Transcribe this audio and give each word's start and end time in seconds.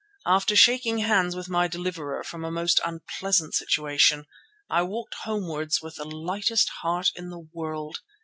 After 0.25 0.55
shaking 0.55 0.97
hands 0.97 1.35
with 1.35 1.47
my 1.47 1.67
deliverer 1.67 2.23
from 2.23 2.43
a 2.43 2.49
most 2.49 2.81
unpleasant 2.83 3.53
situation, 3.53 4.25
I 4.67 4.81
walked 4.81 5.13
homewards 5.25 5.83
with 5.83 5.97
the 5.97 6.05
lightest 6.07 6.69
heart 6.81 7.11
in 7.15 7.29
the 7.29 7.47
world. 7.53 7.99